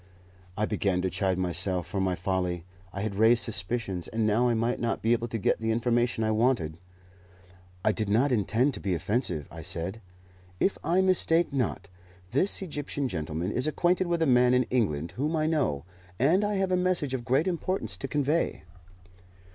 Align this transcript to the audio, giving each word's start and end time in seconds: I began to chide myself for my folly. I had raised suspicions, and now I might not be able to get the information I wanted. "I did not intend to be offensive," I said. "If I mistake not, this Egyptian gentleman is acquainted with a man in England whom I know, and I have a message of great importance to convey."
I 0.57 0.65
began 0.65 1.03
to 1.03 1.11
chide 1.11 1.37
myself 1.37 1.85
for 1.85 2.01
my 2.01 2.15
folly. 2.15 2.65
I 2.91 3.01
had 3.01 3.13
raised 3.13 3.43
suspicions, 3.43 4.07
and 4.07 4.25
now 4.25 4.47
I 4.49 4.55
might 4.55 4.79
not 4.79 5.03
be 5.03 5.13
able 5.13 5.27
to 5.27 5.37
get 5.37 5.59
the 5.59 5.69
information 5.69 6.23
I 6.23 6.31
wanted. 6.31 6.79
"I 7.85 7.91
did 7.91 8.09
not 8.09 8.31
intend 8.31 8.73
to 8.73 8.79
be 8.79 8.95
offensive," 8.95 9.47
I 9.51 9.61
said. 9.61 10.01
"If 10.59 10.79
I 10.83 11.01
mistake 11.01 11.53
not, 11.53 11.87
this 12.31 12.63
Egyptian 12.63 13.09
gentleman 13.09 13.51
is 13.51 13.67
acquainted 13.67 14.07
with 14.07 14.23
a 14.23 14.25
man 14.25 14.55
in 14.55 14.63
England 14.71 15.11
whom 15.17 15.35
I 15.35 15.45
know, 15.45 15.85
and 16.17 16.43
I 16.43 16.55
have 16.55 16.71
a 16.71 16.75
message 16.75 17.13
of 17.13 17.23
great 17.23 17.45
importance 17.47 17.95
to 17.97 18.07
convey." 18.07 18.63